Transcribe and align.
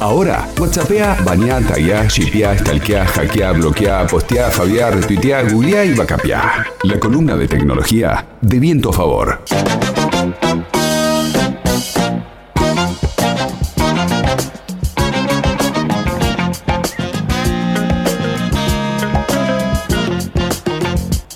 Ahora, 0.00 0.48
WhatsAppea, 0.58 1.18
bañá, 1.26 1.60
tagueá, 1.60 2.08
shipeá, 2.08 2.56
stalkeá, 2.56 3.04
hackeá, 3.04 3.52
bloqueá, 3.52 4.06
posteá, 4.06 4.50
fabiá, 4.50 4.90
retuiteá, 4.90 5.42
googleá 5.42 5.84
y 5.84 5.92
bacapeá. 5.92 6.64
La 6.84 6.98
columna 6.98 7.36
de 7.36 7.46
tecnología 7.46 8.26
de 8.40 8.58
viento 8.58 8.88
a 8.88 8.92
favor. 8.94 9.44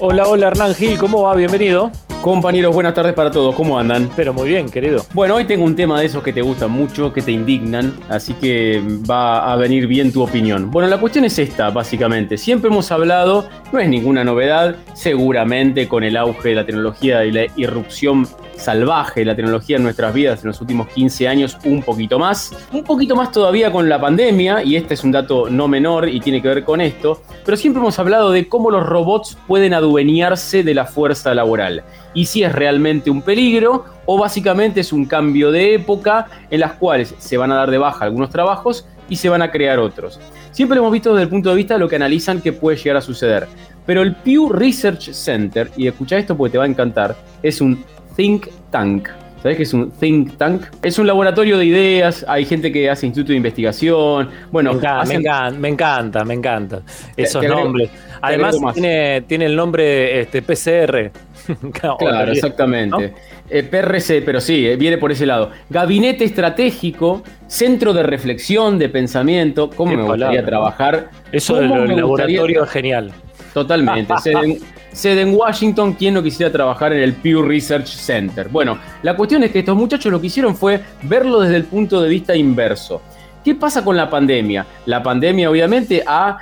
Hola, 0.00 0.26
hola 0.26 0.46
Hernán 0.46 0.74
Gil, 0.74 0.98
¿cómo 0.98 1.22
va? 1.22 1.34
Bienvenido. 1.34 1.92
Compañeros, 2.24 2.72
buenas 2.72 2.94
tardes 2.94 3.12
para 3.12 3.30
todos, 3.30 3.54
¿cómo 3.54 3.78
andan? 3.78 4.08
Pero 4.16 4.32
muy 4.32 4.48
bien, 4.48 4.70
querido. 4.70 5.04
Bueno, 5.12 5.34
hoy 5.34 5.44
tengo 5.44 5.62
un 5.62 5.76
tema 5.76 6.00
de 6.00 6.06
esos 6.06 6.22
que 6.22 6.32
te 6.32 6.40
gustan 6.40 6.70
mucho, 6.70 7.12
que 7.12 7.20
te 7.20 7.30
indignan, 7.30 7.92
así 8.08 8.32
que 8.32 8.82
va 9.06 9.52
a 9.52 9.56
venir 9.56 9.86
bien 9.86 10.10
tu 10.10 10.22
opinión. 10.22 10.70
Bueno, 10.70 10.88
la 10.88 10.98
cuestión 10.98 11.26
es 11.26 11.38
esta, 11.38 11.68
básicamente. 11.68 12.38
Siempre 12.38 12.70
hemos 12.70 12.90
hablado, 12.90 13.46
no 13.74 13.78
es 13.78 13.90
ninguna 13.90 14.24
novedad, 14.24 14.76
seguramente 14.94 15.86
con 15.86 16.02
el 16.02 16.16
auge 16.16 16.48
de 16.48 16.54
la 16.54 16.64
tecnología 16.64 17.26
y 17.26 17.30
la 17.30 17.44
irrupción 17.56 18.26
salvaje 18.56 19.24
la 19.24 19.34
tecnología 19.34 19.76
en 19.76 19.82
nuestras 19.82 20.12
vidas 20.14 20.42
en 20.42 20.48
los 20.48 20.60
últimos 20.60 20.88
15 20.88 21.28
años, 21.28 21.58
un 21.64 21.82
poquito 21.82 22.18
más. 22.18 22.52
Un 22.72 22.84
poquito 22.84 23.16
más 23.16 23.30
todavía 23.30 23.70
con 23.70 23.88
la 23.88 24.00
pandemia, 24.00 24.62
y 24.62 24.76
este 24.76 24.94
es 24.94 25.04
un 25.04 25.12
dato 25.12 25.48
no 25.50 25.68
menor 25.68 26.08
y 26.08 26.20
tiene 26.20 26.40
que 26.40 26.48
ver 26.48 26.64
con 26.64 26.80
esto, 26.80 27.22
pero 27.44 27.56
siempre 27.56 27.80
hemos 27.80 27.98
hablado 27.98 28.30
de 28.30 28.48
cómo 28.48 28.70
los 28.70 28.84
robots 28.84 29.36
pueden 29.46 29.74
adueñarse 29.74 30.62
de 30.62 30.74
la 30.74 30.86
fuerza 30.86 31.34
laboral 31.34 31.84
y 32.14 32.26
si 32.26 32.42
es 32.42 32.52
realmente 32.52 33.10
un 33.10 33.20
peligro 33.20 33.84
o 34.06 34.18
básicamente 34.18 34.80
es 34.80 34.92
un 34.92 35.04
cambio 35.04 35.50
de 35.50 35.74
época 35.74 36.28
en 36.50 36.60
las 36.60 36.74
cuales 36.74 37.14
se 37.18 37.36
van 37.36 37.52
a 37.52 37.56
dar 37.56 37.70
de 37.70 37.78
baja 37.78 38.04
algunos 38.04 38.30
trabajos 38.30 38.86
y 39.08 39.16
se 39.16 39.28
van 39.28 39.42
a 39.42 39.50
crear 39.50 39.78
otros. 39.78 40.20
Siempre 40.52 40.78
hemos 40.78 40.92
visto 40.92 41.12
desde 41.12 41.24
el 41.24 41.28
punto 41.28 41.50
de 41.50 41.56
vista 41.56 41.74
de 41.74 41.80
lo 41.80 41.88
que 41.88 41.96
analizan 41.96 42.40
que 42.40 42.52
puede 42.52 42.76
llegar 42.76 42.98
a 42.98 43.00
suceder. 43.00 43.48
Pero 43.84 44.00
el 44.00 44.14
Pew 44.14 44.48
Research 44.50 45.12
Center, 45.12 45.70
y 45.76 45.86
escucha 45.86 46.16
esto 46.16 46.36
porque 46.36 46.52
te 46.52 46.58
va 46.58 46.64
a 46.64 46.68
encantar, 46.68 47.16
es 47.42 47.60
un 47.60 47.84
think 48.16 48.48
tank. 48.70 49.08
¿Sabes 49.42 49.58
qué 49.58 49.62
es 49.64 49.74
un 49.74 49.90
think 49.90 50.38
tank? 50.38 50.62
Es 50.82 50.98
un 50.98 51.06
laboratorio 51.06 51.58
de 51.58 51.66
ideas, 51.66 52.24
hay 52.26 52.46
gente 52.46 52.72
que 52.72 52.88
hace 52.88 53.04
instituto 53.04 53.32
de 53.32 53.36
investigación. 53.36 54.30
Bueno, 54.50 54.72
me 54.72 55.14
encanta, 55.68 56.24
me 56.24 56.34
encanta, 56.34 56.80
esos 57.14 57.44
nombres. 57.44 57.90
Además, 58.22 58.56
tiene, 58.72 59.20
tiene, 59.28 59.44
el 59.44 59.54
nombre 59.54 60.20
este, 60.20 60.40
PCR. 60.40 61.10
claro, 61.72 62.32
exactamente. 62.32 63.12
Eh, 63.50 63.62
PRC, 63.64 64.22
pero 64.22 64.40
sí, 64.40 64.66
eh, 64.66 64.76
viene 64.76 64.96
por 64.96 65.12
ese 65.12 65.26
lado. 65.26 65.50
Gabinete 65.68 66.24
estratégico, 66.24 67.22
centro 67.46 67.92
de 67.92 68.02
reflexión, 68.02 68.78
de 68.78 68.88
pensamiento. 68.88 69.68
¿Cómo 69.68 69.94
me 69.94 70.02
gustaría 70.04 70.42
trabajar? 70.42 71.10
Eso 71.30 71.56
del 71.56 71.68
laboratorio 71.68 72.64
es 72.64 72.70
genial. 72.70 73.12
Totalmente. 73.52 74.14
sede, 74.94 75.22
en, 75.22 75.34
Washington, 75.34 75.94
¿quién 75.94 76.14
no 76.14 76.22
quisiera 76.22 76.50
trabajar 76.50 76.92
en 76.92 77.02
el 77.02 77.14
Pew 77.14 77.42
Research 77.42 77.88
Center? 77.88 78.48
Bueno, 78.48 78.78
la 79.02 79.16
cuestión 79.16 79.42
es 79.42 79.50
que 79.50 79.60
estos 79.60 79.76
muchachos 79.76 80.10
lo 80.10 80.20
que 80.20 80.28
hicieron 80.28 80.56
fue 80.56 80.80
verlo 81.02 81.40
desde 81.40 81.56
el 81.56 81.64
punto 81.64 82.00
de 82.00 82.08
vista 82.08 82.34
inverso. 82.34 83.02
¿Qué 83.44 83.54
pasa 83.54 83.84
con 83.84 83.96
la 83.96 84.08
pandemia? 84.08 84.66
La 84.86 85.02
pandemia 85.02 85.50
obviamente 85.50 86.02
ha 86.06 86.38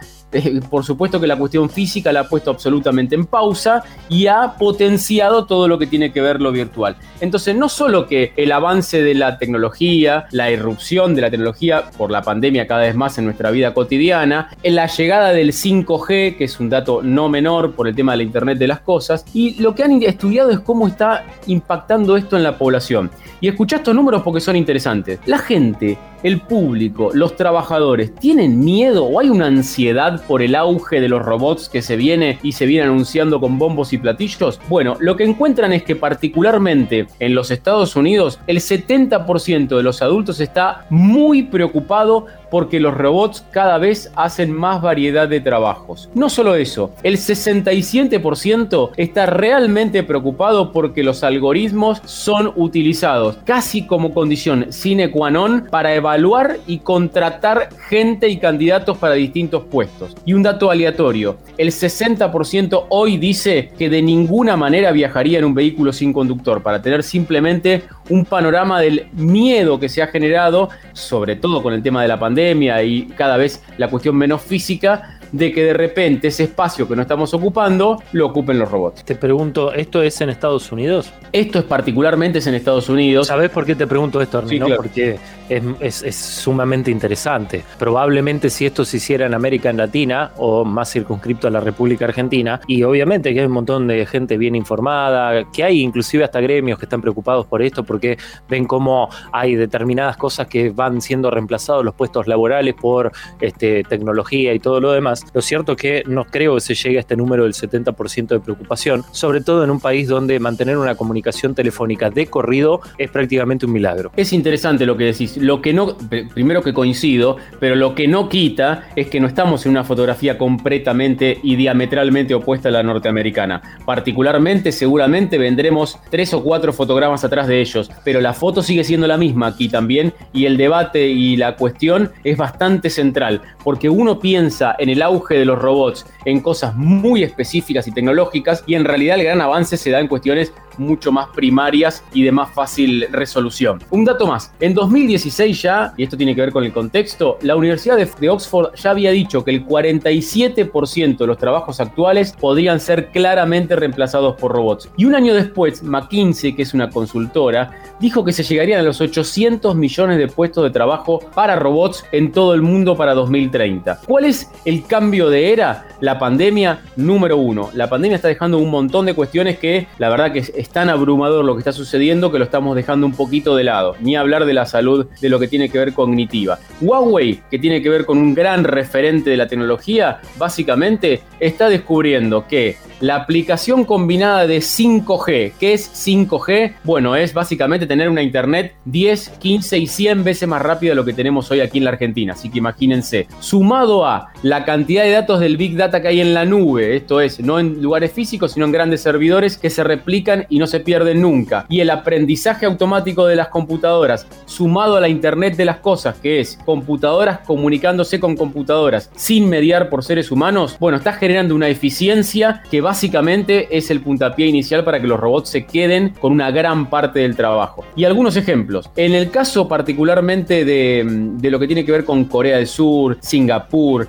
por 0.71 0.85
supuesto 0.85 1.21
que 1.21 1.27
la 1.27 1.37
cuestión 1.37 1.69
física 1.69 2.13
la 2.13 2.21
ha 2.21 2.29
puesto 2.29 2.51
absolutamente 2.51 3.15
en 3.15 3.27
pausa 3.27 3.83
y 4.09 4.27
ha 4.27 4.55
potenciado 4.59 5.45
todo 5.45 5.69
lo 5.69 5.79
que 5.79 5.87
tiene 5.87 6.13
que 6.13 6.21
ver 6.21 6.41
lo 6.41 6.53
virtual. 6.53 6.97
Entonces, 7.21 7.55
no 7.55 7.69
solo 7.69 8.07
que 8.07 8.33
el 8.37 8.53
avance 8.53 9.03
de 9.03 9.15
la 9.15 9.39
tecnología, 9.39 10.27
la 10.31 10.51
irrupción 10.51 11.15
de 11.15 11.23
la 11.23 11.31
tecnología 11.31 11.91
por 11.97 12.11
la 12.11 12.23
pandemia 12.23 12.67
cada 12.67 12.83
vez 12.83 12.95
más 12.95 13.19
en 13.19 13.25
nuestra 13.25 13.51
vida 13.51 13.75
cotidiana, 13.75 14.51
la 14.63 14.87
llegada 14.87 15.33
del 15.33 15.53
5G, 15.53 16.37
que 16.37 16.45
es 16.45 16.61
un 16.61 16.71
dato 16.71 17.03
no 17.03 17.29
menor 17.29 17.73
por 17.73 17.89
el 17.89 17.95
tema 17.95 18.13
de 18.13 18.19
la 18.19 18.23
Internet 18.25 18.59
de 18.59 18.67
las 18.67 18.81
cosas, 18.81 19.25
y 19.35 19.61
lo 19.61 19.75
que 19.75 19.85
han 19.85 20.03
estudiado 20.03 20.51
es 20.51 20.61
cómo 20.61 20.89
está 20.89 21.25
impactando 21.47 22.17
esto 22.17 22.37
en 22.37 22.43
la 22.43 22.57
población. 22.57 23.11
Y 23.41 23.49
escuchá 23.49 23.77
estos 23.77 23.95
números 23.95 24.23
porque 24.23 24.41
son 24.41 24.57
interesantes. 24.57 25.19
La 25.27 25.39
gente 25.39 25.99
el 26.23 26.41
público, 26.41 27.11
los 27.15 27.37
trabajadores, 27.37 28.15
¿tienen 28.15 28.61
miedo 28.61 29.05
o 29.05 29.21
hay 29.21 29.29
una 29.29 29.47
ansiedad 29.47 30.25
por 30.27 30.43
el 30.43 30.55
auge 30.55 31.01
de 31.01 31.09
los 31.09 31.23
robots 31.23 31.69
que 31.69 31.83
se 31.83 31.97
viene 31.97 32.39
y 32.43 32.53
se 32.53 32.67
viene 32.67 32.87
anunciando 32.87 33.41
con 33.41 33.59
bombos 33.59 33.93
y 33.93 33.99
platillos? 33.99 34.61
Bueno, 34.69 34.97
lo 35.01 35.17
que 35.17 35.25
encuentran 35.25 35.73
es 35.73 35.83
que 35.83 35.97
particularmente 35.97 37.07
en 37.19 37.35
los 37.35 37.51
Estados 37.51 37.97
Unidos, 37.97 38.39
el 38.47 38.59
70% 38.59 39.77
de 39.77 39.83
los 39.83 40.03
adultos 40.03 40.41
está 40.41 40.87
muy 40.91 41.43
preocupado 41.45 42.27
porque 42.53 42.81
los 42.81 42.93
robots 42.93 43.43
cada 43.51 43.79
vez 43.79 44.13
hacen 44.15 44.53
más 44.53 44.83
variedad 44.83 45.27
de 45.27 45.41
trabajos. 45.41 46.11
No 46.15 46.29
solo 46.29 46.55
eso, 46.55 46.93
el 47.03 47.17
67% 47.17 48.91
está 48.99 49.25
realmente 49.25 50.03
preocupado 50.03 50.71
porque 50.71 51.03
los 51.03 51.25
algoritmos 51.25 52.03
son 52.05 52.53
utilizados 52.55 53.39
casi 53.47 53.87
como 53.87 54.13
condición 54.13 54.67
sine 54.69 55.11
qua 55.11 55.31
non 55.31 55.65
para 55.71 55.95
evaluar 55.95 56.59
y 56.67 56.81
contratar 56.81 57.71
gente 57.89 58.29
y 58.29 58.37
candidatos 58.37 58.99
para 58.99 59.15
distintos 59.15 59.65
puestos. 59.65 60.15
Y 60.27 60.35
un 60.35 60.43
dato 60.43 60.71
aleatorio, 60.71 61.39
el 61.57 61.69
60% 61.69 62.85
hoy 62.91 63.17
dice 63.17 63.73
que 63.79 63.89
de 63.89 64.03
ninguna 64.03 64.59
manera 64.59 64.93
viajaría 64.93 65.39
en 65.39 65.47
un 65.47 65.55
vehículo 65.55 65.91
sin 65.91 66.13
conductor 66.13 66.63
para 66.63 66.83
tener 66.83 67.03
simplemente 67.03 67.85
un 68.11 68.27
panorama 68.27 68.79
del 68.79 69.07
miedo 69.15 69.81
que 69.81 69.89
se 69.89 70.03
ha 70.03 70.09
generado, 70.09 70.69
sobre 70.93 71.37
todo 71.37 71.63
con 71.63 71.73
el 71.73 71.83
tema 71.83 72.03
de 72.03 72.09
la 72.09 72.19
pandemia 72.19 72.42
y 72.83 73.07
cada 73.17 73.37
vez 73.37 73.63
la 73.79 73.89
cuestión 73.89 74.17
menos 74.17 74.43
física, 74.43 75.21
de 75.33 75.53
que 75.53 75.65
de 75.65 75.73
repente 75.73 76.29
ese 76.29 76.45
espacio 76.45 76.87
que 76.87 76.95
no 76.95 77.03
estamos 77.03 77.35
ocupando 77.35 78.03
lo 78.13 78.27
ocupen 78.27 78.59
los 78.59 78.71
robots. 78.71 79.05
Te 79.05 79.17
pregunto, 79.17 79.73
¿esto 79.73 80.03
es 80.03 80.21
en 80.21 80.31
Estados 80.31 80.71
Unidos? 80.71 81.13
Esto 81.33 81.59
es 81.59 81.65
particularmente 81.65 82.39
en 82.47 82.55
Estados 82.55 82.89
Unidos. 82.89 83.27
¿Sabes 83.27 83.51
por 83.51 83.65
qué 83.65 83.75
te 83.75 83.87
pregunto 83.87 84.21
esto, 84.21 84.39
Arnino? 84.39 84.69
Porque 84.77 85.19
es, 85.49 86.15
sumamente 86.15 86.91
interesante. 86.91 87.65
Probablemente 87.79 88.51
si 88.51 88.67
esto 88.67 88.85
se 88.85 88.99
hiciera 88.99 89.27
en 89.27 89.35
América 89.35 89.73
Latina 89.73 90.33
o 90.37 90.65
más 90.65 90.91
circunscripto 90.91 91.49
a 91.49 91.51
la 91.51 91.61
República 91.61 92.05
Argentina, 92.05 92.61
y 92.67 92.83
obviamente 92.83 93.33
que 93.33 93.41
hay 93.41 93.47
un 93.47 93.53
montón 93.53 93.87
de 93.87 94.07
gente 94.07 94.37
bien 94.37 94.55
informada, 94.55 95.45
que 95.53 95.65
hay 95.65 95.81
inclusive 95.81 96.25
hasta 96.25 96.41
gremios 96.41 96.79
que 96.79 96.87
están 96.87 97.01
preocupados 97.01 97.47
por 97.47 97.63
esto 97.63 97.85
porque 97.85 98.19
ven 98.49 98.67
cómo 98.67 99.09
hay 99.33 99.55
determinadas 99.55 100.17
cosas 100.17 100.47
que 100.47 100.71
van 100.71 101.01
siendo 101.01 101.31
reemplazados 101.31 101.85
los 101.85 101.95
puestos 101.95 102.27
laborales 102.27 102.75
por 102.75 103.13
este, 103.41 103.83
tecnología 103.85 104.55
y 104.55 104.59
todo 104.59 104.81
lo 104.81 104.93
demás. 104.93 105.22
Lo 105.33 105.41
cierto 105.41 105.77
que 105.77 106.03
no 106.07 106.25
creo 106.25 106.55
que 106.55 106.61
se 106.61 106.75
llegue 106.75 106.99
a 106.99 107.01
este 107.01 107.17
número 107.17 107.45
del 107.45 107.55
70% 107.55 108.29
de 108.29 108.41
preocupación, 108.41 109.05
sobre 109.13 109.41
todo 109.41 109.65
en 109.65 109.71
un 109.71 109.81
país 109.81 110.09
donde 110.09 110.39
mantener 110.41 110.77
una 110.79 110.95
comunicación 110.95 111.55
telefónica 111.55 112.11
de 112.11 112.27
corrido 112.27 112.81
es 112.99 113.11
prácticamente 113.11 113.67
un 113.67 113.73
milagro. 113.73 114.13
Es 114.17 114.33
interesante 114.33 114.87
lo 114.87 114.97
que 114.97 115.05
decís. 115.05 115.37
Lo 115.37 115.61
que 115.61 115.73
no, 115.73 115.97
primero 116.35 116.63
que 116.63 116.73
coincido, 116.73 117.37
pero 117.61 117.75
lo 117.75 117.95
que 117.95 118.09
no 118.09 118.29
quita 118.29 118.89
es 118.97 119.09
que 119.09 119.21
no 119.21 119.27
estamos 119.27 119.65
en 119.67 119.73
una 119.73 119.85
fotografía 119.85 120.39
completamente 120.39 121.39
y 121.43 121.57
diametralmente 121.57 122.35
opuesta 122.35 122.69
a 122.69 122.73
la 122.73 122.83
norteamericana. 122.83 123.63
Particularmente, 123.85 124.73
seguramente 124.73 125.39
vendremos 125.39 125.99
tres 126.11 126.33
o 126.35 126.43
cuatro 126.43 126.73
fotogramas 126.73 127.25
atrás 127.25 127.47
de 127.47 127.61
ellos, 127.61 127.91
pero 128.05 128.21
la 128.21 128.33
foto 128.33 128.63
sigue 128.63 128.85
siendo 128.85 129.07
la 129.07 129.17
misma 129.17 129.49
aquí 129.49 129.69
también 129.69 130.13
y 130.33 130.47
el 130.47 130.57
debate 130.57 131.09
y 131.09 131.37
la 131.37 131.57
cuestión 131.57 132.11
es 132.25 132.37
bastante 132.37 132.91
central, 132.91 133.43
porque 133.65 133.89
uno 133.89 134.19
piensa 134.19 134.75
en 134.79 134.89
el 134.89 135.03
auge 135.13 135.37
de 135.37 135.45
los 135.45 135.59
robots 135.59 136.07
en 136.25 136.41
cosas 136.41 136.75
muy 136.75 137.23
específicas 137.23 137.87
y 137.87 137.93
tecnológicas 137.93 138.65
y 138.67 138.75
en 138.75 138.85
realidad 138.85 139.19
el 139.19 139.25
gran 139.25 139.41
avance 139.41 139.77
se 139.77 139.91
da 139.91 140.01
en 140.01 140.09
cuestiones 140.09 140.53
mucho 140.79 141.13
más 141.13 141.29
primarias 141.29 142.03
y 142.13 142.23
de 142.23 142.33
más 142.33 142.53
fácil 142.53 143.07
resolución. 143.11 143.83
Un 143.91 144.05
dato 144.05 144.27
más, 144.27 144.53
en 144.61 144.75
2016 144.75 145.63
ya, 145.63 145.95
y 145.97 146.05
esto 146.05 146.17
tiene 146.17 146.35
que 146.35 146.41
ver 146.41 146.53
con 146.53 146.65
el 146.65 146.73
contexto, 146.73 147.39
la 147.43 147.57
Universidad 147.57 147.97
de, 147.97 148.31
Oxford 148.31 148.75
ya 148.75 148.91
había 148.91 149.11
dicho 149.11 149.45
que 149.45 149.51
el 149.51 149.67
47% 149.67 151.19
de 151.19 151.27
los 151.27 151.39
trabajos 151.39 151.81
actuales 151.81 152.33
podrían 152.33 152.81
ser 152.81 153.11
claramente 153.11 153.77
reemplazados 153.77 154.37
por 154.37 154.53
robots. 154.53 154.89
Y 154.97 155.05
un 155.05 155.15
año 155.15 155.35
después, 155.35 155.83
McKinsey, 155.83 156.55
que 156.55 156.63
es 156.63 156.73
una 156.73 156.89
consultora, 156.89 157.71
dijo 158.01 158.25
que 158.25 158.33
se 158.33 158.43
llegarían 158.43 158.81
a 158.81 158.83
los 158.83 159.01
800 159.01 159.75
millones 159.75 160.19
de 160.19 160.29
puestos 160.29 160.65
de 160.65 160.71
trabajo 160.71 161.21
para 161.35 161.57
robots 161.57 162.05
en 162.13 162.33
todo 162.33 162.55
el 162.55 162.63
mundo 162.63 162.97
para 162.97 163.15
2030. 163.15 164.01
¿Cuál 164.07 164.25
es 164.25 164.51
el 164.65 164.85
cambio 164.85 165.02
cambio 165.03 165.31
de 165.31 165.53
era, 165.53 165.85
la 166.01 166.17
pandemia 166.17 166.79
número 166.95 167.37
uno. 167.37 167.71
La 167.75 167.89
pandemia 167.89 168.15
está 168.15 168.29
dejando 168.29 168.59
un 168.59 168.71
montón 168.71 169.05
de 169.05 169.15
cuestiones 169.15 169.59
que 169.59 169.89
la 169.99 170.09
verdad 170.09 170.33
que 170.33 170.39
es 170.39 170.69
tan 170.69 170.91
abrumador 170.91 171.45
lo 171.45 171.55
que 171.55 171.59
está 171.59 171.73
sucediendo 171.73 172.31
que 172.31 172.39
lo 172.39 172.45
estamos 172.45 172.77
dejando 172.77 173.05
un 173.05 173.13
poquito 173.13 173.57
de 173.57 173.65
lado. 173.65 173.97
Ni 173.99 174.15
hablar 174.15 174.45
de 174.45 174.55
la 174.55 174.65
salud, 174.65 175.09
de 175.21 175.29
lo 175.29 175.41
que 175.41 175.49
tiene 175.49 175.69
que 175.71 175.79
ver 175.79 175.93
cognitiva. 175.93 176.61
Huawei, 176.81 177.43
que 177.51 177.59
tiene 177.59 177.83
que 177.83 177.89
ver 177.89 178.07
con 178.07 178.19
un 178.19 178.33
gran 178.33 178.63
referente 178.63 179.31
de 179.31 179.37
la 179.37 179.49
tecnología, 179.49 180.21
básicamente 180.39 181.23
está 181.41 181.69
descubriendo 181.69 182.47
que 182.47 182.77
la 183.03 183.17
aplicación 183.17 183.85
combinada 183.85 184.47
de 184.47 184.59
5G, 184.59 185.55
¿qué 185.59 185.73
es 185.73 185.91
5G? 186.07 186.75
Bueno, 186.85 187.17
es 187.17 187.35
básicamente 187.35 187.85
tener 187.85 188.09
una 188.09 188.23
internet 188.23 188.77
10, 188.85 189.29
15 189.41 189.79
y 189.79 189.87
100 189.89 190.23
veces 190.23 190.49
más 190.49 190.63
rápida 190.63 190.93
de 190.93 190.95
lo 190.95 191.05
que 191.05 191.13
tenemos 191.13 191.51
hoy 191.51 191.59
aquí 191.59 191.79
en 191.79 191.85
la 191.85 191.91
Argentina. 191.91 192.35
Así 192.35 192.49
que 192.49 192.59
imagínense, 192.59 193.27
sumado 193.41 194.07
a 194.07 194.29
la 194.45 194.65
cantidad 194.65 194.82
de 194.87 195.11
datos 195.11 195.41
del 195.41 195.57
Big 195.57 195.77
Data 195.77 196.03
que 196.03 196.09
hay 196.09 196.21
en 196.21 196.35
la 196.35 196.45
nube, 196.45 196.97
esto 196.97 197.21
es, 197.21 197.41
no 197.41 197.59
en 197.59 197.81
lugares 197.83 198.13
físicos, 198.13 198.53
sino 198.53 198.67
en 198.67 198.73
grandes 198.73 199.03
servidores 199.03 199.57
que 199.57 199.71
se 199.71 199.85
replican 199.85 200.47
y 200.49 200.59
no 200.59 200.67
se 200.67 200.81
pierden 200.81 201.21
nunca, 201.21 201.67
y 201.69 201.81
el 201.81 201.91
aprendizaje 201.91 202.67
automático 202.67 203.27
de 203.27 203.37
las 203.37 203.49
computadoras, 203.49 204.27
sumado 204.45 204.97
a 204.97 205.01
la 205.01 205.09
Internet 205.09 205.57
de 205.57 205.65
las 205.65 205.79
Cosas, 205.79 206.17
que 206.19 206.41
es 206.41 206.59
computadoras 206.65 207.41
comunicándose 207.41 208.21
con 208.21 208.37
computadoras 208.37 209.11
sin 209.15 209.49
mediar 209.49 209.89
por 209.89 210.05
seres 210.05 210.31
humanos, 210.31 210.77
bueno, 210.79 210.99
está 210.99 211.13
generando 211.13 211.55
una 211.55 211.69
eficiencia 211.69 212.63
que 212.71 212.81
básicamente 212.81 213.77
es 213.77 213.91
el 213.91 214.01
puntapié 214.01 214.47
inicial 214.47 214.85
para 214.85 215.01
que 215.01 215.07
los 215.07 215.19
robots 215.19 215.51
se 215.51 215.65
queden 215.65 216.11
con 216.21 216.33
una 216.33 216.51
gran 216.51 216.91
parte 216.91 217.21
del 217.21 217.37
trabajo. 217.37 217.85
Y 217.97 218.05
algunos 218.05 218.37
ejemplos. 218.37 218.91
En 218.97 219.15
el 219.15 219.31
caso 219.31 219.69
particularmente 219.69 220.65
de, 220.65 221.51
lo 221.51 221.59
que 221.59 221.67
tiene 221.67 221.85
que 221.85 221.93
ver 221.93 222.05
con 222.05 222.25
Corea 222.25 222.57
del 222.57 222.67
Sur, 222.67 223.19
Singapur, 223.21 224.09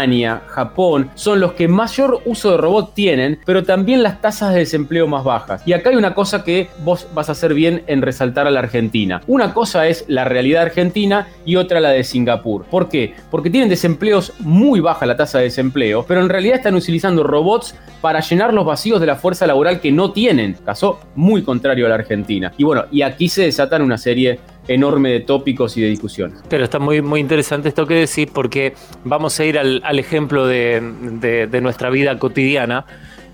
Alemania, 0.00 0.42
Japón, 0.46 1.10
son 1.14 1.40
los 1.40 1.52
que 1.52 1.68
mayor 1.68 2.22
uso 2.24 2.52
de 2.52 2.56
robot 2.56 2.94
tienen, 2.94 3.38
pero 3.44 3.64
también 3.64 4.02
las 4.02 4.22
tasas 4.22 4.54
de 4.54 4.60
desempleo 4.60 5.06
más 5.06 5.24
bajas. 5.24 5.62
Y 5.66 5.74
acá 5.74 5.90
hay 5.90 5.96
una 5.96 6.14
cosa 6.14 6.42
que 6.42 6.70
vos 6.82 7.06
vas 7.14 7.28
a 7.28 7.32
hacer 7.32 7.52
bien 7.52 7.82
en 7.86 8.00
resaltar 8.00 8.46
a 8.46 8.50
la 8.50 8.60
Argentina. 8.60 9.20
Una 9.26 9.52
cosa 9.52 9.86
es 9.88 10.06
la 10.08 10.24
realidad 10.24 10.62
argentina 10.62 11.28
y 11.44 11.56
otra 11.56 11.80
la 11.80 11.90
de 11.90 12.02
Singapur. 12.02 12.64
¿Por 12.64 12.88
qué? 12.88 13.12
Porque 13.30 13.50
tienen 13.50 13.68
desempleos 13.68 14.32
muy 14.38 14.80
baja 14.80 15.04
la 15.04 15.18
tasa 15.18 15.36
de 15.36 15.44
desempleo, 15.44 16.06
pero 16.08 16.22
en 16.22 16.30
realidad 16.30 16.56
están 16.56 16.74
utilizando 16.74 17.22
robots 17.22 17.74
para 18.00 18.20
llenar 18.20 18.54
los 18.54 18.64
vacíos 18.64 19.00
de 19.00 19.06
la 19.06 19.16
fuerza 19.16 19.46
laboral 19.46 19.80
que 19.80 19.92
no 19.92 20.12
tienen. 20.12 20.56
Caso 20.64 20.98
muy 21.14 21.42
contrario 21.42 21.84
a 21.84 21.90
la 21.90 21.96
Argentina. 21.96 22.52
Y 22.56 22.64
bueno, 22.64 22.86
y 22.90 23.02
aquí 23.02 23.28
se 23.28 23.42
desatan 23.42 23.82
una 23.82 23.98
serie 23.98 24.40
enorme 24.70 25.10
de 25.10 25.20
tópicos 25.20 25.76
y 25.76 25.82
de 25.82 25.88
discusiones. 25.88 26.38
Pero 26.48 26.62
está 26.62 26.78
muy, 26.78 27.02
muy 27.02 27.18
interesante 27.20 27.68
esto 27.68 27.86
que 27.86 27.94
decís 27.94 28.28
porque 28.32 28.74
vamos 29.04 29.38
a 29.40 29.44
ir 29.44 29.58
al, 29.58 29.98
ejemplo 29.98 30.46
de, 30.46 31.58
nuestra 31.60 31.90
vida 31.90 32.16
cotidiana. 32.18 32.86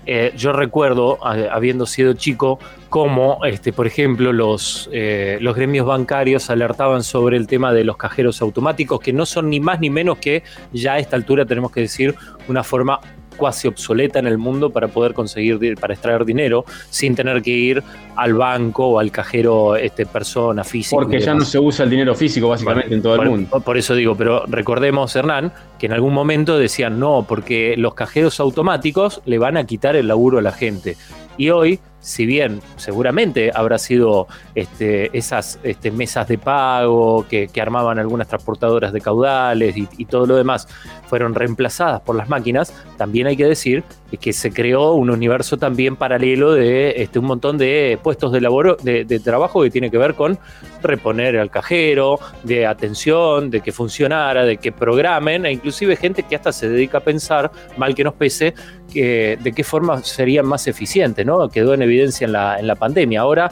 Eh, 0.07 0.33
yo 0.35 0.53
recuerdo, 0.53 1.19
habiendo 1.23 1.85
sido 1.85 2.13
chico, 2.13 2.59
cómo, 2.89 3.45
este, 3.45 3.71
por 3.71 3.85
ejemplo, 3.85 4.33
los, 4.33 4.89
eh, 4.91 5.37
los 5.41 5.55
gremios 5.55 5.85
bancarios 5.85 6.49
alertaban 6.49 7.03
sobre 7.03 7.37
el 7.37 7.45
tema 7.45 7.71
de 7.71 7.83
los 7.83 7.97
cajeros 7.97 8.41
automáticos, 8.41 8.99
que 8.99 9.13
no 9.13 9.25
son 9.25 9.49
ni 9.49 9.59
más 9.59 9.79
ni 9.79 9.89
menos 9.89 10.17
que, 10.17 10.43
ya 10.71 10.93
a 10.93 10.99
esta 10.99 11.17
altura 11.17 11.45
tenemos 11.45 11.71
que 11.71 11.81
decir, 11.81 12.15
una 12.47 12.63
forma 12.63 12.99
cuasi 13.37 13.67
obsoleta 13.67 14.19
en 14.19 14.27
el 14.27 14.37
mundo 14.37 14.69
para 14.69 14.87
poder 14.87 15.13
conseguir, 15.13 15.75
para 15.79 15.93
extraer 15.93 16.25
dinero 16.25 16.65
sin 16.89 17.15
tener 17.15 17.41
que 17.41 17.51
ir 17.51 17.83
al 18.15 18.33
banco 18.33 18.87
o 18.87 18.99
al 18.99 19.11
cajero 19.11 19.75
este, 19.75 20.05
persona 20.05 20.63
física. 20.63 20.97
Porque 20.97 21.19
ya 21.19 21.33
no 21.33 21.45
se 21.45 21.59
usa 21.59 21.85
el 21.85 21.91
dinero 21.91 22.15
físico 22.15 22.49
básicamente 22.49 22.93
en 22.93 23.01
todo 23.01 23.21
el 23.21 23.29
mundo. 23.29 23.61
Por 23.61 23.77
eso 23.77 23.95
digo, 23.95 24.15
pero 24.15 24.45
recordemos, 24.47 25.15
Hernán, 25.15 25.53
que 25.79 25.85
en 25.85 25.93
algún 25.93 26.13
momento 26.13 26.57
decían 26.57 26.99
no, 26.99 27.25
porque 27.27 27.75
los 27.77 27.93
cajeros 27.93 28.39
automáticos 28.39 29.21
le 29.25 29.37
van 29.37 29.57
a 29.57 29.65
quitar 29.65 29.95
el 29.95 30.07
laburo 30.07 30.39
a 30.39 30.41
la 30.41 30.51
gente. 30.51 30.97
Y 31.37 31.51
hoy 31.51 31.79
si 31.99 32.25
bien 32.25 32.61
seguramente 32.77 33.51
habrá 33.53 33.77
sido 33.77 34.27
este, 34.55 35.15
esas 35.17 35.59
este, 35.63 35.91
mesas 35.91 36.27
de 36.27 36.37
pago 36.37 37.25
que, 37.27 37.49
armaban 37.57 37.97
algunas 37.97 38.27
transportadoras 38.27 38.93
de 38.93 39.01
caudales 39.01 39.75
y, 39.75 40.05
todo 40.05 40.27
lo 40.27 40.35
demás 40.35 40.67
fueron 41.07 41.33
reemplazadas 41.33 42.01
por 42.01 42.15
las 42.15 42.29
máquinas, 42.29 42.71
también 42.97 43.27
hay 43.27 43.35
que 43.35 43.45
decir 43.45 43.83
que 44.21 44.31
se 44.31 44.53
creó 44.53 44.93
un 44.93 45.09
universo 45.09 45.57
también 45.57 45.95
paralelo 45.95 46.53
de 46.53 47.01
este, 47.01 47.19
un 47.19 47.25
montón 47.25 47.57
de 47.57 47.99
puestos 48.01 48.31
de, 48.31 48.39
laboro, 48.39 48.77
de, 48.81 49.19
trabajo 49.19 49.63
que 49.63 49.69
tiene 49.69 49.91
que 49.91 49.97
ver 49.97 50.13
con 50.13 50.39
reponer 50.81 51.37
al 51.37 51.49
cajero, 51.49 52.19
de 52.43 52.65
atención, 52.65 53.49
de 53.49 53.61
que 53.61 53.71
funcionara, 53.71 54.45
de 54.45 54.57
que 54.57 54.71
programen, 54.71 55.45
e 55.45 55.51
inclusive 55.51 55.95
gente 55.95 56.23
que 56.23 56.35
hasta 56.35 56.53
se 56.53 56.69
dedica 56.69 56.99
a 56.99 57.01
pensar, 57.01 57.51
mal 57.75 57.95
que 57.95 58.03
nos 58.03 58.13
pese, 58.13 58.53
que, 58.91 59.37
de 59.41 59.51
qué 59.51 59.63
forma 59.63 60.01
serían 60.03 60.45
más 60.45 60.67
eficientes, 60.67 61.25
¿no? 61.25 61.49
Quedó 61.49 61.73
en 61.73 61.81
evidencia 61.87 62.25
en 62.25 62.33
la, 62.33 62.59
en 62.59 62.67
la 62.67 62.75
pandemia. 62.75 63.21
Ahora, 63.21 63.51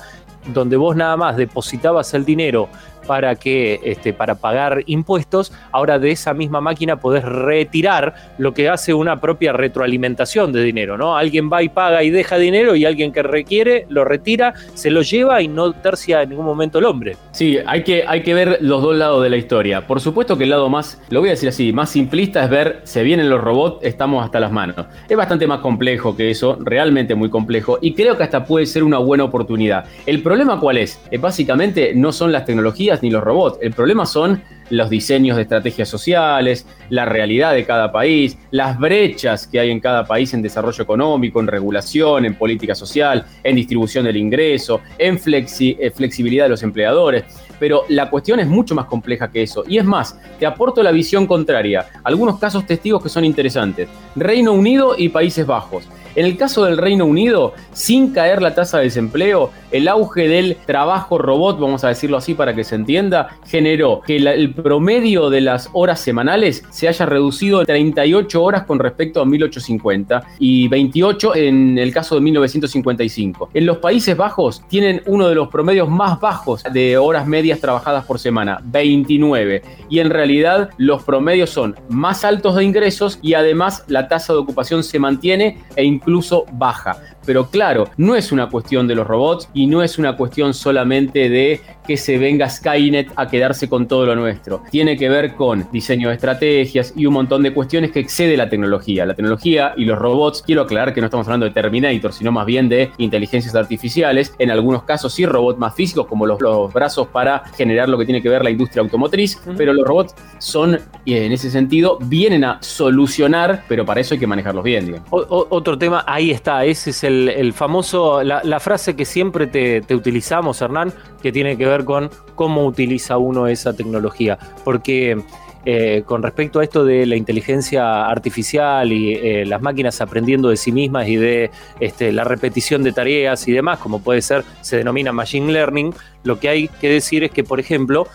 donde 0.54 0.78
vos 0.78 0.96
nada 0.96 1.18
más 1.18 1.38
depositabas 1.38 2.14
el 2.14 2.26
dinero 2.26 2.70
para 3.06 3.36
que 3.36 3.80
este, 3.84 4.14
para 4.14 4.36
pagar 4.36 4.84
impuestos, 4.86 5.52
ahora 5.72 6.00
de 6.00 6.12
esa 6.12 6.34
misma 6.34 6.62
máquina 6.62 7.00
podés 7.00 7.24
retirar 7.24 8.16
lo 8.38 8.54
que 8.54 8.70
hace 8.70 8.94
una 8.94 9.22
propia 9.22 9.54
retroalimentación 9.54 10.52
de 10.52 10.64
dinero, 10.64 10.98
¿no? 10.98 11.18
Alguien 11.18 11.50
va 11.52 11.64
y 11.64 11.70
paga 11.70 12.04
y 12.04 12.10
deja 12.10 12.38
dinero 12.38 12.76
y 12.76 12.86
alguien 12.86 13.12
que 13.12 13.24
requiere 13.24 13.86
lo 13.90 14.06
retira, 14.06 14.54
se 14.74 14.90
lo 14.90 15.02
lleva 15.02 15.42
y 15.42 15.48
no 15.48 15.74
tercia 15.74 16.22
en 16.22 16.30
ningún 16.30 16.46
momento 16.46 16.80
el 16.80 16.86
hombre. 16.86 17.18
Sí, 17.32 17.58
hay 17.66 17.84
que, 17.84 18.04
hay 18.08 18.24
que 18.24 18.34
ver 18.34 18.58
los 18.62 18.82
dos 18.82 18.96
lados 18.96 19.24
de 19.24 19.30
la 19.30 19.38
historia. 19.38 19.88
Por 19.88 20.00
supuesto 20.02 20.38
que 20.38 20.44
el 20.46 20.50
lado 20.50 20.70
más, 20.70 21.02
lo 21.10 21.20
voy 21.20 21.30
a 21.30 21.32
decir 21.34 21.50
así, 21.50 21.74
más 21.74 21.90
simplista 21.90 22.44
es 22.44 22.50
ver, 22.50 22.82
se 22.84 23.04
vienen 23.04 23.30
los 23.30 23.42
robots, 23.42 23.86
estamos 23.86 24.24
hasta 24.24 24.40
las 24.40 24.52
manos. 24.52 24.86
Es 25.08 25.18
bastante 25.18 25.48
más 25.48 25.60
complejo 25.60 26.16
que 26.16 26.30
eso, 26.30 26.58
realmente 26.60 27.16
muy 27.16 27.30
complejo, 27.30 27.80
y 27.82 27.94
creo 27.94 28.18
que 28.18 28.24
hasta 28.24 28.46
puede 28.46 28.66
ser 28.66 28.84
una 28.84 28.98
buena 28.98 29.24
oportunidad. 29.24 29.86
El 30.06 30.22
problema 30.22 30.60
cuál 30.60 30.78
es? 30.78 31.00
es 31.12 31.22
básicamente 31.22 31.94
no 31.96 32.12
son 32.12 32.32
las 32.32 32.46
tecnologías, 32.46 32.95
ni 33.02 33.10
los 33.10 33.24
robots. 33.24 33.58
El 33.62 33.74
problema 33.74 34.06
son 34.06 34.42
los 34.70 34.90
diseños 34.90 35.36
de 35.36 35.44
estrategias 35.44 35.88
sociales, 35.88 36.66
la 36.90 37.06
realidad 37.06 37.54
de 37.54 37.66
cada 37.66 37.92
país, 37.92 38.38
las 38.52 38.80
brechas 38.80 39.48
que 39.48 39.60
hay 39.60 39.70
en 39.70 39.80
cada 39.80 40.06
país 40.06 40.34
en 40.34 40.42
desarrollo 40.42 40.84
económico, 40.84 41.40
en 41.40 41.48
regulación, 41.48 42.26
en 42.26 42.36
política 42.36 42.74
social, 42.74 43.26
en 43.44 43.56
distribución 43.56 44.06
del 44.06 44.18
ingreso, 44.18 44.82
en 44.98 45.20
eh, 45.28 45.92
flexibilidad 45.92 46.46
de 46.46 46.50
los 46.50 46.64
empleadores. 46.64 47.26
Pero 47.60 47.84
la 47.90 48.10
cuestión 48.10 48.40
es 48.40 48.48
mucho 48.48 48.76
más 48.76 48.86
compleja 48.86 49.32
que 49.32 49.44
eso. 49.44 49.64
Y 49.68 49.78
es 49.78 49.86
más, 49.86 50.20
te 50.40 50.46
aporto 50.46 50.84
la 50.84 50.92
visión 50.92 51.26
contraria. 51.26 51.88
Algunos 52.04 52.40
casos 52.40 52.66
testigos 52.66 53.02
que 53.02 53.10
son 53.10 53.24
interesantes. 53.24 53.88
Reino 54.16 54.52
Unido 54.52 54.96
y 54.98 55.10
Países 55.10 55.46
Bajos. 55.46 55.88
En 56.16 56.26
el 56.26 56.38
caso 56.38 56.64
del 56.64 56.78
Reino 56.78 57.06
Unido, 57.06 57.54
sin 57.74 58.14
caer 58.14 58.42
la 58.42 58.56
tasa 58.56 58.78
de 58.78 58.86
desempleo, 58.86 59.52
el 59.72 59.90
auge 59.90 60.30
del 60.30 60.56
trabajo 60.66 61.18
robot, 61.18 61.60
vamos 61.60 61.84
a 61.84 61.90
decirlo 61.90 62.16
así 62.16 62.34
para 62.34 62.56
que 62.56 62.64
se 62.64 62.76
entienda, 62.76 63.38
generó 63.46 64.02
que 64.02 64.16
el 64.16 64.54
promedio 64.54 65.30
de 65.30 65.42
las 65.42 65.70
horas 65.74 66.00
semanales 66.00 66.64
se 66.70 66.88
haya 66.88 67.06
reducido 67.06 67.60
en 67.60 67.66
38 67.66 68.42
horas 68.42 68.64
con 68.64 68.80
respecto 68.80 69.20
a 69.20 69.26
1850 69.26 70.24
y 70.40 70.70
28 70.70 71.36
en 71.36 71.78
el 71.78 71.94
caso 71.94 72.16
de 72.16 72.22
1955. 72.22 73.50
En 73.54 73.66
los 73.66 73.78
Países 73.80 74.16
Bajos 74.16 74.64
tienen 74.70 75.02
uno 75.08 75.28
de 75.28 75.36
los 75.36 75.50
promedios 75.50 75.90
más 75.90 76.20
bajos 76.22 76.64
de 76.72 76.98
horas 76.98 77.28
medias 77.28 77.60
trabajadas 77.60 78.06
por 78.06 78.20
semana, 78.20 78.62
29. 78.64 79.62
Y 79.90 80.00
en 80.00 80.10
realidad 80.10 80.70
los 80.78 81.04
promedios 81.04 81.50
son 81.50 81.76
más 81.90 82.24
altos 82.24 82.56
de 82.56 82.64
ingresos 82.64 83.20
y 83.22 83.34
además 83.34 83.84
la 83.88 84.08
tasa 84.08 84.32
de 84.32 84.40
ocupación 84.40 84.82
se 84.84 84.98
mantiene 84.98 85.58
e 85.76 85.84
incluso 85.84 86.05
baja. 86.52 86.96
Pero 87.26 87.48
claro, 87.50 87.90
no 87.98 88.16
es 88.16 88.32
una 88.32 88.50
cuestión 88.50 88.88
de 88.88 88.96
los 88.96 89.08
robots 89.08 89.50
y 89.54 89.68
no 89.68 89.84
es 89.84 89.98
una 89.98 90.16
cuestión 90.16 90.54
solamente 90.54 91.30
de 91.30 91.62
que 91.88 91.98
se 91.98 92.18
venga 92.18 92.50
Skynet 92.50 93.12
a 93.16 93.28
quedarse 93.28 93.70
con 93.70 93.88
todo 93.88 94.06
lo 94.06 94.16
nuestro. 94.16 94.64
Tiene 94.72 94.98
que 94.98 95.10
ver 95.10 95.36
con 95.36 95.68
diseño 95.72 96.10
de 96.10 96.16
estrategias 96.16 96.94
y 96.96 97.06
un 97.06 97.14
montón 97.14 97.44
de 97.44 97.54
cuestiones 97.54 97.92
que 97.92 98.00
excede 98.00 98.36
la 98.38 98.50
tecnología. 98.50 99.06
La 99.06 99.14
tecnología 99.14 99.74
y 99.78 99.86
los 99.86 99.98
robots, 99.98 100.42
quiero 100.42 100.64
aclarar 100.64 100.94
que 100.94 101.02
no 101.02 101.06
estamos 101.06 101.28
hablando 101.28 101.46
de 101.46 101.52
Terminator, 101.52 102.14
sino 102.14 102.32
más 102.32 102.46
bien 102.46 102.70
de 102.70 102.92
inteligencias 102.98 103.56
artificiales. 103.56 104.34
En 104.40 104.52
algunos 104.52 104.84
casos 104.84 105.14
sí 105.14 105.26
robots 105.26 105.60
más 105.60 105.76
físicos, 105.76 106.08
como 106.08 106.26
los, 106.26 106.40
brazos 106.74 107.08
para 107.08 107.44
generar 107.56 107.90
lo 107.90 107.98
que 107.98 108.06
tiene 108.06 108.22
que 108.22 108.30
ver 108.30 108.44
la 108.44 108.50
industria 108.50 108.82
automotriz, 108.82 109.40
pero 109.58 109.74
los 109.74 109.86
robots 109.86 110.16
son, 110.40 110.80
en 111.06 111.32
ese 111.32 111.50
sentido, 111.50 111.98
vienen 112.02 112.44
a 112.44 112.58
solucionar, 112.62 113.64
pero 113.68 113.86
para 113.86 114.02
eso 114.02 114.14
hay 114.14 114.20
que 114.20 114.28
manejarlos 114.28 114.64
bien. 114.64 115.02
otro 115.10 115.78
tema, 115.78 116.04
ahí 116.08 116.32
está, 116.32 116.66
ese 116.66 116.90
es 116.90 117.04
el 117.04 117.15
el, 117.30 117.54
famoso, 117.54 118.24
la, 118.24 118.60
frase 118.60 118.96
que 118.96 119.06
siempre 119.06 119.48
te, 119.48 119.84
utilizamos, 119.94 120.62
Hernán, 120.62 120.94
que 121.22 121.32
tiene 121.32 121.58
que 121.58 121.66
ver 121.66 121.86
con 121.86 122.10
cómo 122.36 122.66
utiliza 122.66 123.18
uno 123.18 123.48
esa 123.48 123.76
tecnología. 123.76 124.38
Porque 124.64 125.18
eh, 125.66 126.04
con 126.06 126.22
respecto 126.22 126.60
a 126.60 126.64
esto 126.64 126.86
de 126.86 127.06
la 127.06 127.16
inteligencia 127.16 128.06
artificial 128.06 128.92
y 128.92 129.14
eh, 129.14 129.46
las 129.46 129.62
máquinas 129.62 130.00
aprendiendo 130.00 130.50
de 130.50 130.58
sí 130.58 130.72
mismas 130.72 131.08
y 131.08 131.16
de 131.16 131.50
este, 131.80 132.12
la 132.12 132.24
repetición 132.24 132.84
de 132.84 132.92
tareas 132.92 133.48
y 133.48 133.52
demás, 133.52 133.80
como 133.80 134.02
puede 134.02 134.22
ser, 134.22 134.44
se 134.62 134.78
denomina 134.78 135.12
machine 135.12 135.52
learning, 135.52 135.94
lo 136.24 136.40
que 136.40 136.50
hay 136.50 136.68
que 136.68 136.90
decir 136.90 137.24
es 137.24 137.32
que, 137.32 137.44
por 137.44 137.60
ejemplo, 137.60 138.08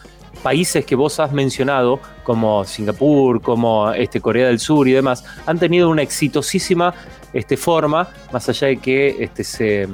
países 0.43 0.85
que 0.85 0.95
vos 0.95 1.21
has 1.21 1.33
mencionado, 1.33 2.01
como 2.23 2.65
Singapur, 2.65 3.41
como 3.41 3.91
este, 3.93 4.21
Corea 4.21 4.47
del 4.47 4.59
Sur 4.59 4.89
y 4.89 4.93
demás, 4.93 5.25
han 5.47 5.59
tenido 5.59 5.91
una 5.91 6.03
exitosísima 6.03 6.95
este, 7.33 7.57
forma, 7.57 8.09
más 8.33 8.49
allá 8.49 8.69
de 8.69 8.77
que 8.79 9.23
este, 9.23 9.45
se 9.45 9.89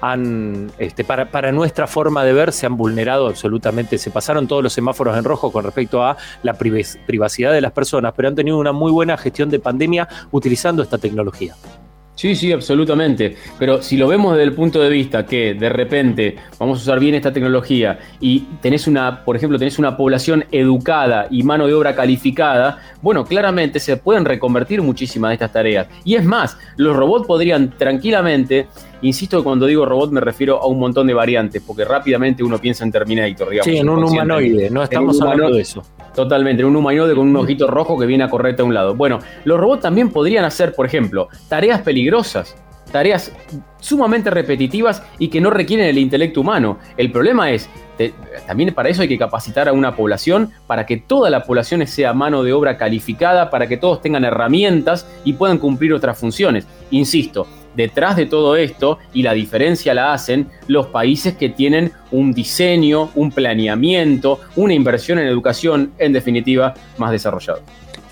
han, 0.00 0.70
este, 0.78 1.04
para, 1.04 1.30
para, 1.30 1.52
nuestra 1.52 1.86
forma 1.86 2.24
de 2.24 2.32
ver, 2.32 2.52
se 2.52 2.66
han 2.66 2.76
vulnerado 2.76 3.28
absolutamente, 3.28 3.98
se 3.98 4.10
pasaron 4.10 4.46
todos 4.46 4.62
los 4.62 4.72
semáforos 4.72 5.16
en 5.16 5.24
rojo 5.24 5.52
con 5.52 5.64
respecto 5.64 6.04
a 6.04 6.16
la 6.42 6.54
privacidad 6.54 7.52
de 7.52 7.60
las 7.60 7.72
personas, 7.72 8.12
pero 8.16 8.28
han 8.28 8.34
tenido 8.34 8.58
una 8.58 8.72
muy 8.72 8.92
buena 8.92 9.16
gestión 9.16 9.50
de 9.50 9.58
pandemia 9.58 10.08
utilizando 10.30 10.82
esta 10.82 10.98
tecnología. 10.98 11.54
Sí, 12.22 12.36
sí, 12.36 12.52
absolutamente. 12.52 13.34
Pero 13.58 13.82
si 13.82 13.96
lo 13.96 14.06
vemos 14.06 14.34
desde 14.34 14.44
el 14.44 14.52
punto 14.54 14.80
de 14.80 14.88
vista 14.88 15.26
que 15.26 15.54
de 15.54 15.68
repente 15.68 16.36
vamos 16.56 16.78
a 16.78 16.82
usar 16.82 17.00
bien 17.00 17.16
esta 17.16 17.32
tecnología 17.32 17.98
y 18.20 18.42
tenés 18.60 18.86
una, 18.86 19.24
por 19.24 19.34
ejemplo, 19.34 19.58
tenés 19.58 19.80
una 19.80 19.96
población 19.96 20.44
educada 20.52 21.26
y 21.32 21.42
mano 21.42 21.66
de 21.66 21.74
obra 21.74 21.96
calificada, 21.96 22.78
bueno, 23.02 23.24
claramente 23.24 23.80
se 23.80 23.96
pueden 23.96 24.24
reconvertir 24.24 24.82
muchísimas 24.82 25.30
de 25.30 25.34
estas 25.34 25.52
tareas. 25.52 25.88
Y 26.04 26.14
es 26.14 26.24
más, 26.24 26.56
los 26.76 26.94
robots 26.94 27.26
podrían 27.26 27.76
tranquilamente 27.76 28.68
Insisto 29.02 29.38
que 29.38 29.42
cuando 29.42 29.66
digo 29.66 29.84
robot 29.84 30.12
me 30.12 30.20
refiero 30.20 30.62
a 30.62 30.66
un 30.68 30.78
montón 30.78 31.08
de 31.08 31.14
variantes, 31.14 31.60
porque 31.66 31.84
rápidamente 31.84 32.44
uno 32.44 32.58
piensa 32.58 32.84
en 32.84 32.92
Terminator, 32.92 33.50
digamos. 33.50 33.64
Sí, 33.64 33.76
en 33.76 33.88
un 33.88 34.04
humanoide, 34.04 34.70
no 34.70 34.84
estamos 34.84 35.20
hablando 35.20 35.56
de 35.56 35.62
eso. 35.62 35.82
Totalmente, 36.14 36.62
en 36.62 36.68
un 36.68 36.76
humanoide 36.76 37.14
con 37.14 37.28
un 37.28 37.36
ojito 37.36 37.66
rojo 37.66 37.98
que 37.98 38.06
viene 38.06 38.24
a 38.24 38.28
correrte 38.28 38.62
a 38.62 38.64
un 38.64 38.74
lado. 38.74 38.94
Bueno, 38.94 39.18
los 39.44 39.58
robots 39.58 39.82
también 39.82 40.10
podrían 40.10 40.44
hacer, 40.44 40.74
por 40.74 40.84
ejemplo, 40.84 41.28
tareas 41.48 41.80
peligrosas, 41.80 42.54
tareas 42.90 43.32
sumamente 43.80 44.30
repetitivas 44.30 45.02
y 45.18 45.28
que 45.28 45.40
no 45.40 45.48
requieren 45.50 45.86
el 45.86 45.98
intelecto 45.98 46.42
humano. 46.42 46.78
El 46.98 47.10
problema 47.10 47.50
es, 47.50 47.70
también 48.46 48.74
para 48.74 48.90
eso 48.90 49.00
hay 49.00 49.08
que 49.08 49.18
capacitar 49.18 49.68
a 49.68 49.72
una 49.72 49.96
población, 49.96 50.50
para 50.66 50.84
que 50.84 50.98
toda 50.98 51.30
la 51.30 51.44
población 51.44 51.86
sea 51.86 52.12
mano 52.12 52.42
de 52.42 52.52
obra 52.52 52.76
calificada, 52.76 53.48
para 53.48 53.66
que 53.66 53.78
todos 53.78 54.02
tengan 54.02 54.24
herramientas 54.24 55.06
y 55.24 55.32
puedan 55.32 55.56
cumplir 55.56 55.94
otras 55.94 56.18
funciones. 56.18 56.66
Insisto, 56.90 57.46
detrás 57.74 58.16
de 58.16 58.26
todo 58.26 58.56
esto, 58.56 58.98
y 59.12 59.22
la 59.22 59.32
diferencia 59.32 59.94
la 59.94 60.12
hacen 60.12 60.48
los 60.66 60.88
países 60.88 61.36
que 61.36 61.48
tienen 61.48 61.92
un 62.10 62.32
diseño, 62.32 63.10
un 63.14 63.30
planeamiento, 63.30 64.40
una 64.56 64.74
inversión 64.74 65.18
en 65.18 65.26
educación, 65.26 65.92
en 65.98 66.12
definitiva, 66.12 66.74
más 66.98 67.10
desarrollado 67.10 67.62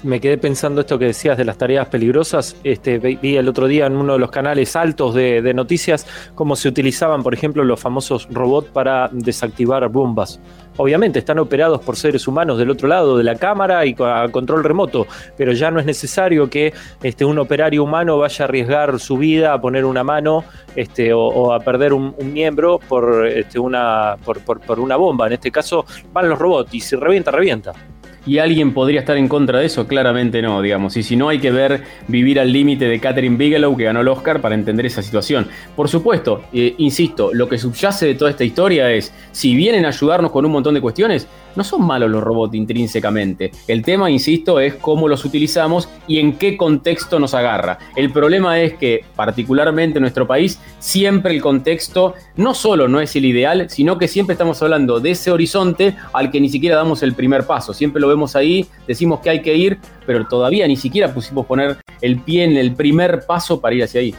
me 0.02 0.20
quedé 0.20 0.38
pensando 0.38 0.80
esto 0.80 0.98
que 0.98 1.06
decías 1.06 1.36
de 1.36 1.44
las 1.44 1.58
tareas 1.58 1.88
peligrosas. 1.88 2.56
Este, 2.64 2.98
vi 2.98 3.36
el 3.36 3.48
otro 3.48 3.66
día 3.66 3.86
en 3.86 3.96
uno 3.96 4.14
de 4.14 4.18
los 4.18 4.30
canales 4.30 4.74
altos 4.76 5.14
de, 5.14 5.50
noticias 5.54 6.06
cómo 6.34 6.56
se 6.56 6.68
utilizaban, 6.68 7.22
por 7.22 7.34
ejemplo, 7.34 7.64
los 7.64 7.80
famosos 7.80 8.28
robots 8.30 8.68
para 8.70 9.08
desactivar 9.12 9.88
bombas. 9.88 10.40
Obviamente 10.76 11.18
están 11.18 11.38
operados 11.38 11.80
por 11.82 11.96
seres 11.96 12.26
humanos 12.26 12.56
del 12.56 12.70
otro 12.70 12.88
lado 12.88 13.18
de 13.18 13.24
la 13.24 13.34
cámara 13.34 13.84
y 13.84 13.94
a 13.98 14.28
control 14.30 14.64
remoto, 14.64 15.06
pero 15.36 15.52
ya 15.52 15.70
no 15.70 15.80
es 15.80 15.86
necesario 15.86 16.48
que 16.48 16.72
este, 17.02 17.24
un 17.24 17.38
operario 17.38 17.84
humano 17.84 18.18
vaya 18.18 18.44
a 18.44 18.48
arriesgar 18.48 18.98
su 19.00 19.18
vida 19.18 19.52
a 19.52 19.60
poner 19.60 19.84
una 19.84 20.04
mano 20.04 20.44
este, 20.76 21.12
o, 21.12 21.52
a 21.52 21.60
perder 21.60 21.92
un, 21.92 22.14
miembro 22.32 22.78
por, 22.78 23.26
este, 23.26 23.58
una, 23.58 24.16
por, 24.24 24.40
por 24.40 24.80
una 24.80 24.96
bomba. 24.96 25.26
En 25.26 25.34
este 25.34 25.50
caso 25.50 25.84
van 26.12 26.28
los 26.28 26.38
robots 26.38 26.72
y 26.72 26.80
si 26.80 26.96
revienta, 26.96 27.30
revienta 27.30 27.72
y 28.26 28.38
alguien 28.38 28.74
podría 28.74 29.00
estar 29.00 29.16
en 29.16 29.28
contra 29.28 29.60
de 29.60 29.66
eso, 29.66 29.86
claramente 29.86 30.42
no, 30.42 30.60
digamos. 30.60 30.96
Y 30.96 31.02
si 31.02 31.16
no, 31.16 31.28
hay 31.28 31.38
que 31.38 31.50
ver 31.50 31.82
vivir 32.08 32.38
al 32.38 32.52
límite 32.52 32.86
de 32.86 33.00
Catherine 33.00 33.36
Bigelow, 33.36 33.76
que 33.76 33.84
ganó 33.84 34.00
el 34.00 34.08
Oscar, 34.08 34.40
para 34.40 34.54
entender 34.54 34.86
esa 34.86 35.02
situación. 35.02 35.48
Por 35.74 35.88
supuesto, 35.88 36.44
eh, 36.52 36.74
insisto, 36.78 37.30
lo 37.32 37.48
que 37.48 37.58
subyace 37.58 38.06
de 38.06 38.14
toda 38.14 38.30
esta 38.30 38.44
historia 38.44 38.90
es, 38.90 39.12
si 39.32 39.54
vienen 39.54 39.84
a 39.84 39.88
ayudarnos 39.88 40.30
con 40.30 40.44
un 40.44 40.52
montón 40.52 40.74
de 40.74 40.80
cuestiones, 40.80 41.26
no 41.56 41.64
son 41.64 41.86
malos 41.86 42.10
los 42.10 42.22
robots 42.22 42.54
intrínsecamente. 42.54 43.50
El 43.66 43.82
tema, 43.82 44.10
insisto, 44.10 44.60
es 44.60 44.74
cómo 44.74 45.08
los 45.08 45.24
utilizamos 45.24 45.88
y 46.06 46.18
en 46.18 46.34
qué 46.34 46.56
contexto 46.56 47.18
nos 47.18 47.34
agarra. 47.34 47.78
El 47.96 48.12
problema 48.12 48.60
es 48.60 48.74
que, 48.74 49.04
particularmente 49.16 49.98
en 49.98 50.02
nuestro 50.02 50.26
país, 50.26 50.58
siempre 50.78 51.34
el 51.34 51.42
contexto 51.42 52.14
no 52.36 52.54
solo 52.54 52.88
no 52.88 53.00
es 53.00 53.14
el 53.16 53.24
ideal, 53.24 53.68
sino 53.68 53.98
que 53.98 54.08
siempre 54.08 54.34
estamos 54.34 54.62
hablando 54.62 55.00
de 55.00 55.12
ese 55.12 55.30
horizonte 55.30 55.96
al 56.12 56.30
que 56.30 56.40
ni 56.40 56.48
siquiera 56.48 56.76
damos 56.76 57.02
el 57.02 57.14
primer 57.14 57.46
paso. 57.46 57.74
Siempre 57.74 58.00
lo 58.00 58.08
vemos 58.08 58.36
ahí, 58.36 58.66
decimos 58.86 59.20
que 59.20 59.30
hay 59.30 59.42
que 59.42 59.54
ir, 59.54 59.78
pero 60.06 60.26
todavía 60.26 60.66
ni 60.66 60.76
siquiera 60.76 61.12
pusimos 61.12 61.46
poner 61.46 61.78
el 62.00 62.20
pie 62.20 62.44
en 62.44 62.56
el 62.56 62.74
primer 62.74 63.26
paso 63.26 63.60
para 63.60 63.74
ir 63.74 63.84
hacia 63.84 64.00
ahí. 64.00 64.14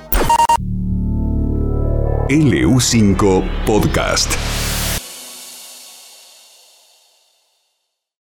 LU5 2.30 3.44
Podcast. 3.66 4.51